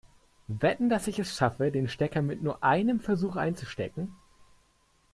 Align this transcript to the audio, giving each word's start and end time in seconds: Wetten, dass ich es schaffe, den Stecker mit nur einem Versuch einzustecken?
Wetten, 0.47 0.89
dass 0.89 1.05
ich 1.05 1.19
es 1.19 1.35
schaffe, 1.35 1.69
den 1.69 1.87
Stecker 1.87 2.23
mit 2.23 2.41
nur 2.41 2.63
einem 2.63 3.01
Versuch 3.01 3.35
einzustecken? 3.35 4.11